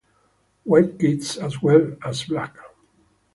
White 0.63 0.97
kids 0.97 1.37
as 1.37 1.61
well 1.61 1.95
as 2.03 2.23
black. 2.23 2.55